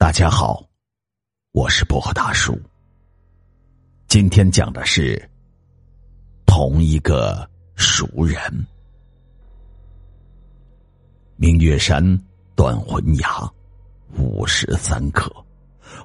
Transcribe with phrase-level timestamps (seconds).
[0.00, 0.64] 大家好，
[1.50, 2.56] 我是薄荷大叔。
[4.06, 5.20] 今天讲的是
[6.46, 7.44] 同一个
[7.74, 8.38] 熟人。
[11.34, 12.00] 明月山
[12.54, 13.52] 断魂崖，
[14.16, 15.34] 午时三刻，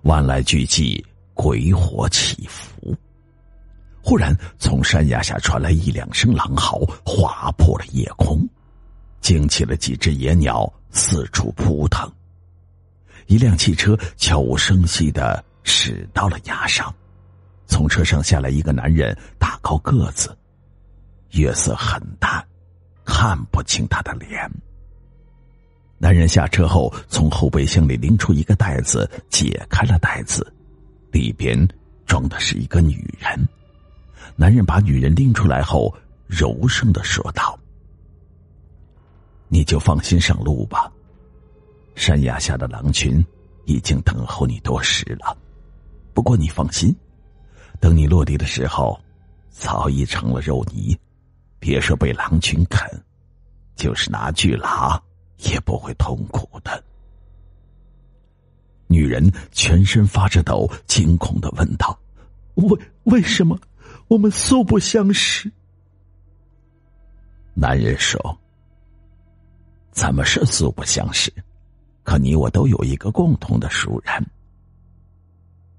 [0.01, 0.99] 万籁俱寂，
[1.35, 2.97] 鬼火起伏。
[4.01, 8.43] 忽然，从山崖下传来一两声狼嚎，划破了夜空，
[9.21, 12.11] 惊起了几只野鸟，四处扑腾。
[13.27, 16.93] 一辆汽车悄无声息的驶到了崖上，
[17.65, 20.37] 从车上下来一个男人，大高个子，
[21.31, 22.45] 月色很淡，
[23.05, 24.49] 看不清他的脸。
[25.97, 30.53] 男人下车后，从后备箱里拎出一个袋子，解开了袋子，
[31.11, 31.57] 里边
[32.05, 33.47] 装的是一个女人。
[34.35, 35.95] 男人把女人拎出来后，
[36.27, 37.57] 柔声的说道
[39.47, 40.91] ：“你就放心上路吧。”
[41.95, 43.23] 山崖下的狼群
[43.65, 45.37] 已经等候你多时了，
[46.13, 46.95] 不过你放心，
[47.79, 48.99] 等你落地的时候，
[49.49, 50.97] 早已成了肉泥。
[51.59, 52.85] 别说被狼群啃，
[53.75, 55.01] 就是拿巨拉
[55.37, 56.83] 也不会痛苦的。
[58.87, 61.97] 女人全身发着抖，惊恐的问道
[62.55, 63.57] ：“为为什么
[64.09, 65.49] 我们素不相识？”
[67.55, 68.37] 男人说
[69.93, 71.31] ：“咱们是素不相识。”
[72.03, 74.25] 可你我都有一个共同的熟人。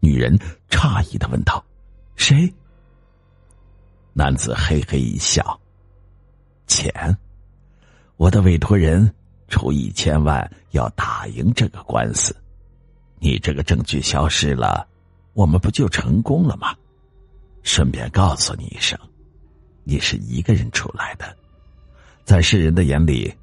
[0.00, 1.64] 女人诧异的问道
[2.16, 2.52] ：“谁？”
[4.12, 5.58] 男子嘿嘿一笑
[6.66, 7.16] ：“钱，
[8.16, 9.12] 我的委托人
[9.48, 12.34] 出一千万要打赢这个官司。
[13.18, 14.86] 你这个证据消失了，
[15.32, 16.74] 我们不就成功了吗？
[17.62, 18.98] 顺便告诉你一声，
[19.82, 21.36] 你是一个人出来的，
[22.24, 23.34] 在世人的眼里，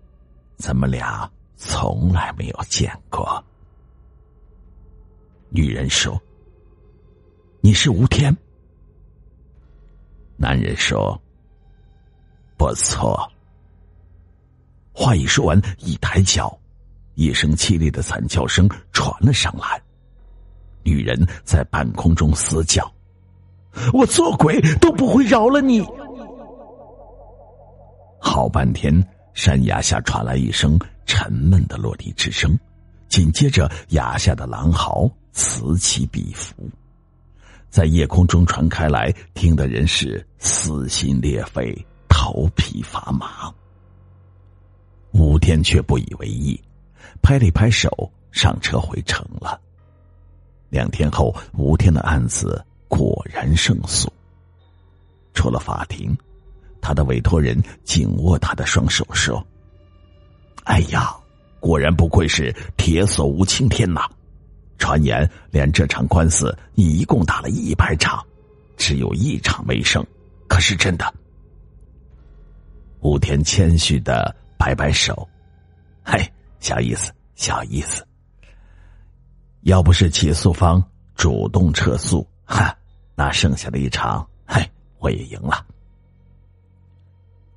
[0.57, 1.29] 咱们俩。”
[1.63, 3.41] 从来没有见过。
[5.49, 6.19] 女人说
[7.61, 8.35] ：“你是吴天。”
[10.37, 11.21] 男人说
[12.57, 13.31] ：“不错。”
[14.91, 16.57] 话一说完，一抬脚，
[17.13, 19.79] 一声凄厉的惨叫声传了上来。
[20.81, 22.91] 女人在半空中嘶叫
[23.93, 25.85] ：“我做鬼都不会饶了你！”
[28.19, 28.91] 好半天，
[29.35, 30.79] 山崖下传来一声。
[31.11, 32.57] 沉闷的落地之声，
[33.09, 36.55] 紧接着崖下的狼嚎此起彼伏，
[37.69, 41.77] 在夜空中传开来，听的人是撕心裂肺、
[42.07, 43.53] 头皮发麻。
[45.11, 46.57] 吴天却不以为意，
[47.21, 49.59] 拍了一拍手，上车回城了。
[50.69, 54.09] 两天后，吴天的案子果然胜诉。
[55.33, 56.17] 出了法庭，
[56.79, 59.45] 他的委托人紧握他的双手说。
[60.63, 61.15] 哎呀，
[61.59, 64.01] 果然不愧是铁锁无青天呐！
[64.77, 68.23] 传言连这场官司你一共打了一百场，
[68.77, 70.05] 只有一场没胜，
[70.47, 71.13] 可是真的？
[73.01, 75.27] 武天谦虚的摆摆手，
[76.03, 76.19] 嘿，
[76.59, 78.05] 小意思，小意思。
[79.61, 80.83] 要不是起诉方
[81.15, 82.75] 主动撤诉，哈，
[83.15, 84.67] 那剩下的一场，嘿，
[84.99, 85.65] 我也赢了。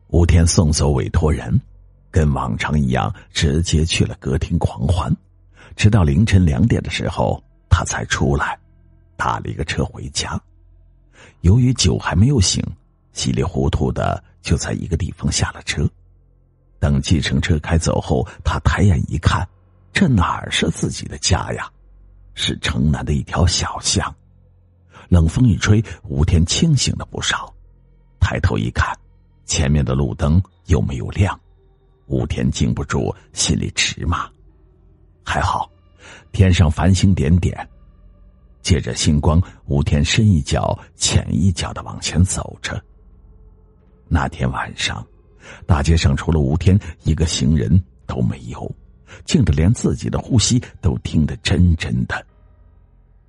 [0.09, 1.59] 武天送走委托人。
[2.15, 5.13] 跟往常一样，直接去了歌厅狂欢，
[5.75, 8.57] 直到凌晨两点的时候，他才出来，
[9.17, 10.41] 打了一个车回家。
[11.41, 12.65] 由于酒还没有醒，
[13.15, 15.91] 稀里糊涂的就在一个地方下了车。
[16.79, 19.45] 等计程车开走后，他抬眼一看，
[19.93, 21.69] 这哪儿是自己的家呀？
[22.35, 24.15] 是城南的一条小巷。
[25.09, 27.53] 冷风一吹，吴天清醒了不少。
[28.21, 28.97] 抬头一看，
[29.47, 31.37] 前面的路灯又没有亮。
[32.07, 34.29] 武天禁不住心里直骂，
[35.25, 35.71] 还好，
[36.33, 37.69] 天上繁星点点。
[38.63, 42.83] 借着星光，武天深一脚浅一脚的往前走着。
[44.09, 45.07] 那天晚上，
[45.67, 48.71] 大街上除了吴天一个行人都没有，
[49.25, 52.27] 静的连自己的呼吸都听得真真的。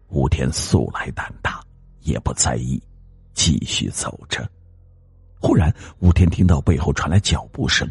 [0.07, 1.61] 吴天素来胆大，
[2.01, 2.81] 也不在意，
[3.33, 4.49] 继续走着。
[5.39, 7.89] 忽然，吴天听到背后传来脚步声。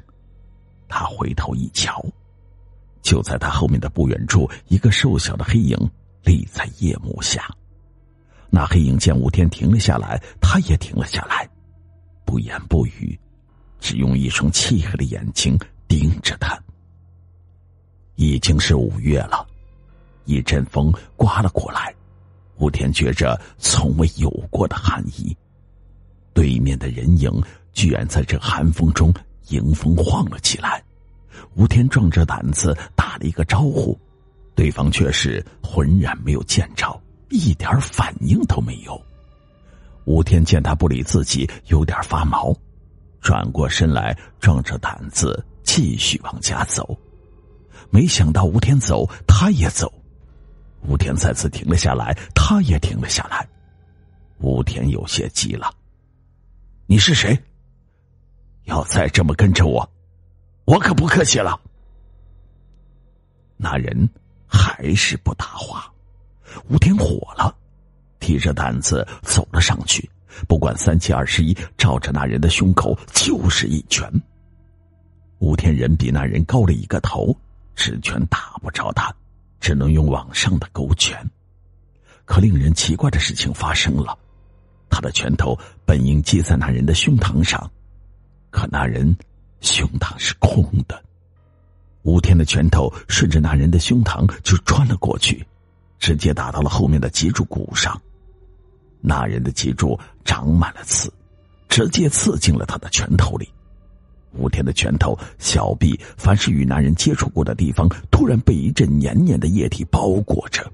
[0.89, 2.05] 他回头一瞧，
[3.03, 5.77] 就在他后面的不远处，一个瘦小的黑影
[6.23, 7.49] 立在夜幕下。
[8.51, 11.49] 那黑影见吴天停了下来，他也停了下来，
[12.25, 13.19] 不言不语，
[13.81, 15.59] 只用一双漆黑的眼睛
[15.89, 16.57] 盯着他。
[18.15, 19.45] 已经是五月了，
[20.25, 21.93] 一阵风刮了过来，
[22.59, 25.37] 吴天觉着从未有过的寒意。
[26.33, 27.43] 对面的人影
[27.73, 29.13] 居然在这寒风中。
[29.49, 30.83] 迎风晃了起来，
[31.55, 33.99] 吴天壮着胆子打了一个招呼
[34.55, 37.01] ：“对方却是浑然没有见着，
[37.31, 39.01] 一点反应都没有。
[40.05, 42.55] 吴天见他不理自己，有点发毛，
[43.21, 46.97] 转过身来，壮着胆子继续往家走。
[47.91, 49.93] 没想到吴天走，他也走。
[50.87, 53.49] 吴天再次停了下来，他也停了下来。
[54.39, 55.73] 吴天有些急了
[56.87, 57.39] ：“你是谁？
[58.65, 59.89] 要再这么跟着我，
[60.65, 61.59] 我可不客气了。”
[63.57, 64.09] 那人
[64.47, 65.91] 还是不答话。
[66.69, 67.55] 吴天火了，
[68.21, 70.09] 提着胆子走了上去，
[70.47, 74.09] 不管三七二十一，照着那人的胸口就是一拳。
[75.39, 77.37] 吴天人比那人高了一个头，
[77.75, 79.15] 直拳打不着他。
[79.61, 81.19] 只能用往上的勾拳，
[82.27, 84.15] 可令人奇怪的事情发生了，
[84.91, 87.71] 他的拳头本应接在那人的胸膛上，
[88.55, 89.15] 可那人
[89.61, 91.03] 胸膛是空的。
[92.03, 95.45] 吴天的拳头顺着那人的胸膛就穿了过去，
[95.99, 98.01] 直接打到了后面的脊柱骨上。
[99.01, 101.13] 那人的脊柱长满了刺，
[101.69, 103.49] 直接刺进了他的拳头里。
[104.37, 110.65] 吴天的拳头、小臂，凡是与男人接触过的地方，突然被一阵黏黏的液体包裹着。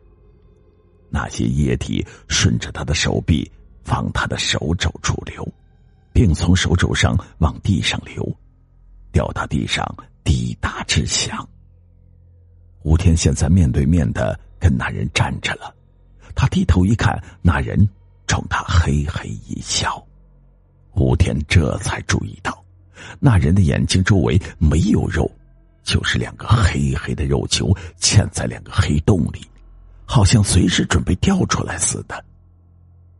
[1.09, 3.51] 那些液体顺着他的手臂
[3.87, 5.47] 往他的手肘处流，
[6.13, 8.25] 并从手肘上往地上流，
[9.13, 9.85] 掉到地上
[10.25, 11.47] 滴答直响。
[12.83, 15.75] 吴天现在面对面的跟那人站着了，
[16.35, 17.89] 他低头一看，那人
[18.27, 20.03] 冲他嘿嘿一笑。
[20.95, 22.65] 吴天这才注意到。
[23.19, 25.31] 那人的眼睛周围没有肉，
[25.83, 29.41] 就是两个黑黑的肉球嵌在两个黑洞里，
[30.05, 32.23] 好像随时准备掉出来似的。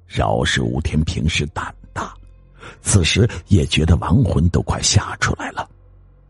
[0.07, 1.75] 饶是吴天平时胆，
[2.83, 5.69] 此时也觉得亡魂都快吓出来了，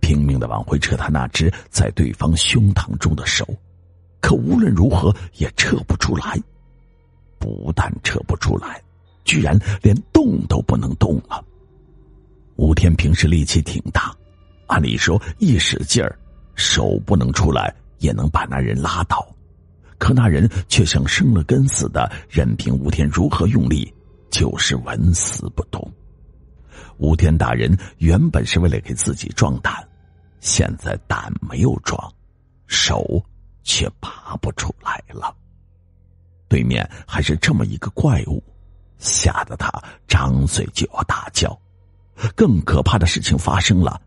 [0.01, 3.47] 拼命的往回撤他那只在对方胸膛中的手，
[4.21, 6.41] 可无论如何也撤不出来。
[7.39, 8.83] 不但撤不出来，
[9.25, 11.43] 居然连动都不能动了。
[12.57, 14.15] 吴天平时力气挺大，
[14.67, 16.19] 按理说一使劲儿，
[16.55, 19.27] 手不能出来也能把那人拉倒，
[19.97, 23.91] 可那人却像生了根似的，任凭吴天如何用力，
[24.31, 25.91] 就是纹丝不动。
[26.99, 29.87] 吴天大人原本是为了给自己壮胆，
[30.41, 32.13] 现在胆没有壮，
[32.67, 33.23] 手
[33.63, 35.35] 却拔不出来了。
[36.49, 38.43] 对面还是这么一个怪物，
[38.99, 39.71] 吓得他
[40.09, 41.57] 张嘴就要大叫。
[42.35, 44.01] 更可怕的事情发生了，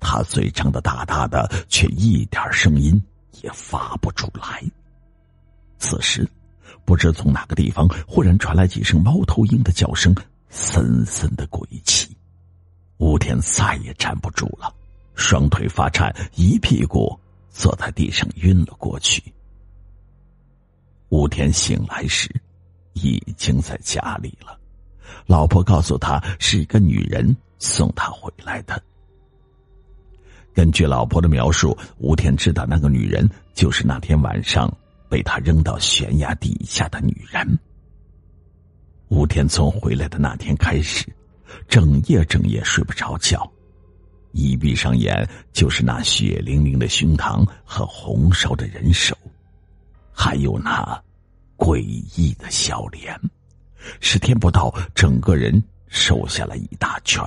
[0.00, 3.02] 他嘴张的大大的，却一点声音
[3.42, 4.62] 也发不出来。
[5.78, 6.26] 此时，
[6.84, 10.14] 不知从哪个地方忽然传来几声猫头鹰的叫声，
[10.48, 12.16] 森森的鬼气。
[12.98, 14.72] 吴天再也站不住了，
[15.14, 17.18] 双腿发颤，一屁股
[17.50, 19.22] 坐在地上晕了过去。
[21.08, 22.28] 吴天醒来时，
[22.92, 24.58] 已经在家里了。
[25.26, 27.36] 老婆告诉他，是一个女人。
[27.60, 28.80] 送他回来的。
[30.54, 34.72] 根据老婆的描述，吴天知道那个女人就是那天晚上
[35.08, 37.58] 被他扔到悬崖底下的女人。
[39.08, 41.04] 吴天从回来的那天开始，
[41.68, 43.50] 整夜整夜睡不着觉，
[44.32, 49.16] 一闭上眼就是那血淋淋的胸膛和红烧的人手，
[50.12, 51.02] 还有那
[51.56, 51.78] 诡
[52.16, 53.18] 异的笑脸。
[54.00, 57.22] 十天不到，整个人瘦下了一大圈。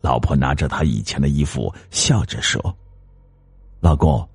[0.00, 2.76] 老婆拿着他以前的衣服，笑着说
[3.78, 4.28] ：“老公，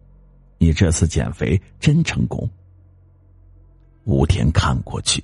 [0.57, 2.49] 你这次减肥真成功。”
[4.05, 5.21] 吴天看过去，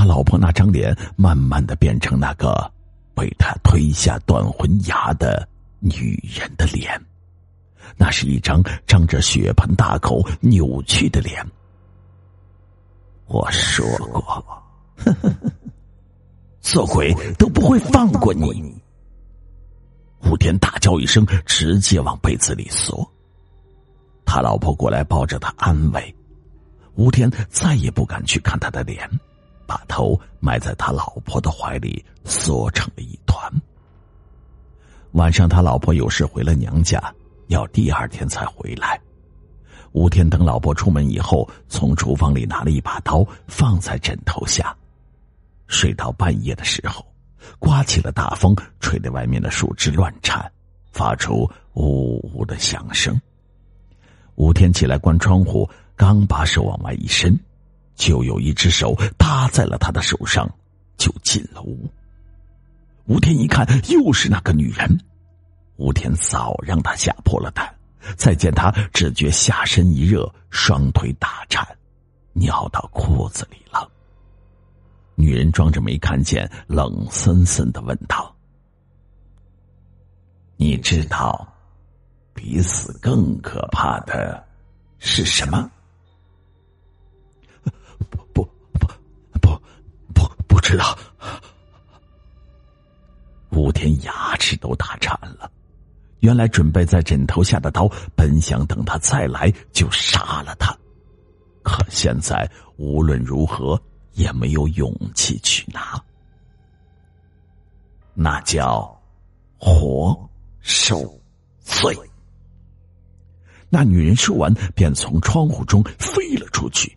[0.00, 2.72] 他老婆那张脸慢慢的变成那个
[3.14, 5.46] 被他推下断魂崖的
[5.78, 6.98] 女人的脸，
[7.98, 11.46] 那是一张张着血盆大口、扭曲的脸。
[13.26, 14.42] 我说过，
[16.62, 18.74] 做鬼都不会放过你。
[20.20, 23.06] 吴天大叫一声，直接往被子里缩。
[24.24, 26.14] 他老婆过来抱着他安慰，
[26.94, 29.06] 吴天再也不敢去看他的脸，
[29.70, 33.48] 把头埋在他老婆的怀里，缩成了一团。
[35.12, 37.00] 晚上他老婆有事回了娘家，
[37.46, 39.00] 要第二天才回来。
[39.92, 44.76] 吴天等老婆出门以后，从厨房里拿了一把刀，放在枕头下，
[45.68, 47.06] 睡到半夜的时候。
[47.60, 50.50] 刮起了大风，吹得外面的树枝乱颤，
[50.90, 53.16] 发出呜呜的响声。
[54.34, 57.38] 吴天起来关窗户，刚把手往外一伸，
[58.00, 60.50] 就有一只手搭在了他的手上，
[60.96, 61.86] 就进了屋。
[63.04, 64.88] 吴天一看，又是那个女人。
[65.76, 67.70] 吴天早让他吓破了胆，
[68.16, 71.62] 再见他，只觉下身一热，双腿打颤，
[72.32, 73.86] 尿到裤子里了。
[75.14, 78.34] 女人装着没看见，冷森森的问道
[80.56, 81.46] ：“你知道，
[82.32, 84.42] 比死更可怕的
[84.98, 85.70] 是什么
[90.70, 90.96] ？”“知道。”
[93.50, 95.50] 吴天牙齿都打颤了。
[96.20, 100.76] 原来准备在枕头下的刀，本想等他再来就杀了他，
[101.62, 103.80] 可现在无论如何
[104.12, 106.00] 也没有勇气去拿。
[108.14, 108.96] 那叫
[109.58, 110.28] 活
[110.60, 111.18] 受
[111.60, 111.98] 罪。
[113.68, 116.96] 那女人说完，便从窗户中飞了出去。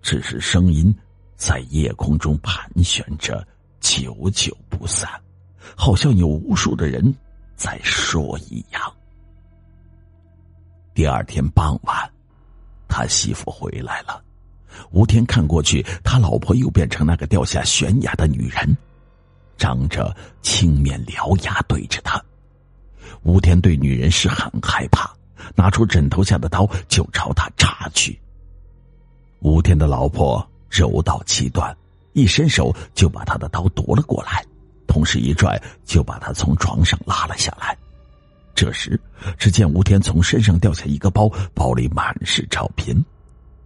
[0.00, 0.94] 只是声音
[1.38, 3.46] 在夜空中盘旋着，
[3.80, 5.08] 久久不散，
[5.76, 7.14] 好像有无数的人。
[7.54, 8.80] 在说一样。
[10.94, 12.12] 第二天傍晚，
[12.88, 14.22] 他媳妇回来了。
[14.90, 18.76] 吴天看过去，他老婆又变成那个掉下悬崖的女人，
[19.56, 22.22] 张着青面獠牙对着他。
[23.22, 25.12] 吴天对女人是很害怕，
[25.56, 28.20] 拿出枕头下的刀就朝他插去。
[29.40, 31.76] 吴天的老婆柔道七段，
[32.12, 34.44] 一伸手就把他的刀夺了过来。
[34.86, 37.76] 同时一拽，就把他从床上拉了下来。
[38.54, 38.98] 这时，
[39.36, 42.96] 只见吴天从身上掉下一个包，包里满是照片，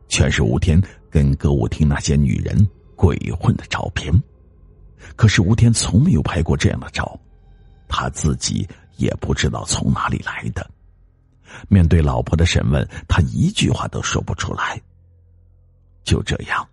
[0.09, 4.13] 全是吴天跟歌舞厅那些女人鬼混的照片。
[5.17, 7.19] 可是吴天从没有拍过这样的照，
[7.89, 10.69] 他自己也不知道从哪里来的。
[11.69, 14.81] 面对老婆的审问，他一句话都说不出来。
[16.03, 16.67] 就这样，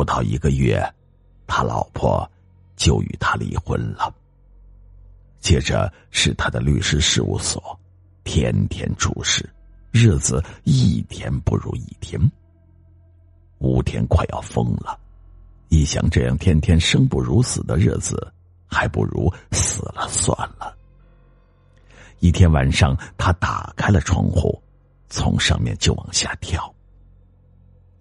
[0.00, 0.82] 不到一个月，
[1.46, 2.26] 他老婆。
[2.80, 4.10] 就与他离婚了。
[5.38, 7.78] 接着是他的律师事务所，
[8.24, 9.46] 天天出事，
[9.90, 12.18] 日子一天不如一天。
[13.58, 14.98] 吴天快要疯了，
[15.68, 18.32] 一想这样天天生不如死的日子，
[18.66, 20.74] 还不如死了算了。
[22.20, 24.58] 一天晚上，他打开了窗户，
[25.10, 26.74] 从上面就往下跳。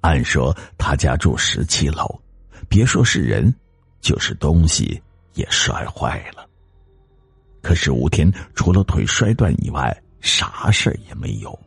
[0.01, 2.19] 按说他家住十七楼，
[2.67, 3.53] 别说是人。
[4.01, 4.97] 就是东西
[5.33, 6.47] 也摔坏了，
[7.61, 11.59] 可是吴天除了腿摔断以外，啥事也没有。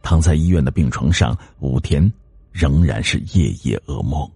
[0.00, 2.12] 躺在医院的病床上，吴天
[2.52, 4.30] 仍然是夜夜噩梦。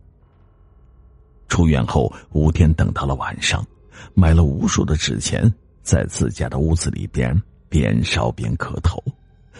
[1.46, 3.64] 出院后，吴天等到了晚上，
[4.14, 5.48] 买了无数的纸钱，
[5.84, 9.00] 在自家的屋子里边边烧边磕头：“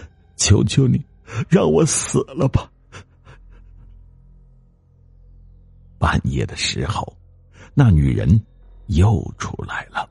[0.37, 1.01] 求求你，
[1.49, 2.69] 让我死了吧！”
[6.03, 7.17] 半夜的时候。
[7.73, 8.29] 那女人
[8.89, 10.11] 又出来了，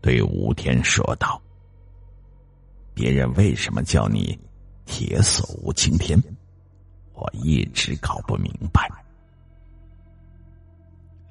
[0.00, 1.38] 对吴天说道
[2.94, 4.36] ：“别人为什么叫你
[4.86, 6.18] 铁锁吴青天？
[7.12, 8.90] 我一直搞不明白。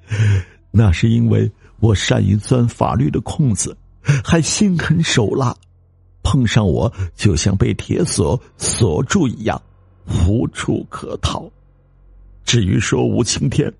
[0.70, 1.50] 那是因为
[1.80, 3.76] 我善于钻法律的空子，
[4.24, 5.54] 还心狠手辣，
[6.22, 9.60] 碰上我就像被铁锁锁住一样，
[10.26, 11.50] 无处可逃。
[12.44, 13.72] 至于说吴青天。”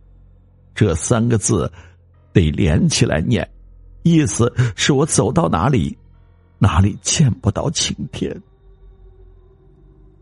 [0.75, 1.71] 这三个字
[2.33, 3.49] 得连起来念，
[4.02, 5.97] 意思是我走到哪里，
[6.59, 8.37] 哪里见不到晴天。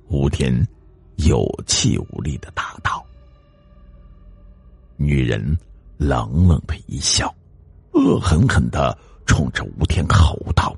[0.08, 0.54] 吴天
[1.16, 3.02] 有气无力的答道
[4.98, 5.40] ：“女人
[5.96, 7.34] 冷冷的一笑，
[7.92, 8.94] 恶狠狠的
[9.24, 10.76] 冲着吴天吼道：‘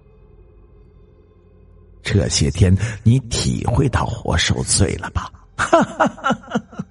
[2.00, 6.86] 这些天你体会到活受罪了吧？’哈哈哈哈哈。”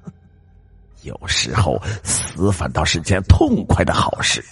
[1.03, 4.43] 有时候死反倒是件痛快的好事，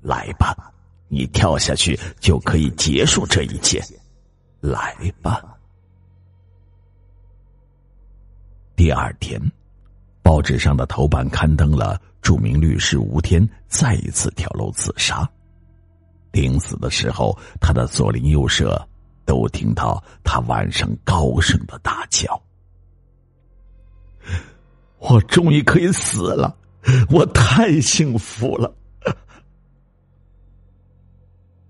[0.00, 0.54] 来吧，
[1.08, 3.82] 你跳下去就可以结束这一切，
[4.60, 5.42] 来吧。
[8.76, 9.40] 第二天，
[10.22, 15.28] 报纸上的头版刊登了著名律师吴天再一次跳楼自杀，
[16.32, 18.80] 临死的时候，他的左邻右舍
[19.24, 22.40] 都听到他晚上高声的大叫。
[24.98, 26.56] 我终于可以死了，
[27.10, 28.74] 我太幸福了。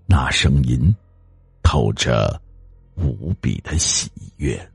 [0.05, 0.95] 那声音
[1.61, 2.41] 透着
[2.95, 4.71] 无比的喜悦。